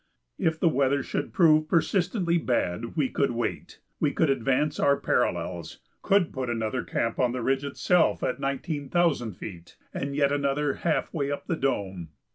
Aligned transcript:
If 0.39 0.59
the 0.59 0.67
weather 0.67 1.03
should 1.03 1.31
prove 1.31 1.67
persistently 1.67 2.39
bad 2.39 2.95
we 2.97 3.07
could 3.07 3.29
wait; 3.29 3.81
we 3.99 4.11
could 4.11 4.31
advance 4.31 4.79
our 4.79 4.97
parallels; 4.97 5.77
could 6.01 6.33
put 6.33 6.49
another 6.49 6.83
camp 6.83 7.19
on 7.19 7.33
the 7.33 7.43
ridge 7.43 7.63
itself 7.63 8.23
at 8.23 8.39
nineteen 8.39 8.89
thousand 8.89 9.33
feet, 9.33 9.77
and 9.93 10.15
yet 10.15 10.31
another 10.31 10.73
half 10.73 11.13
way 11.13 11.29
up 11.29 11.45
the 11.45 11.55
dome. 11.55 12.09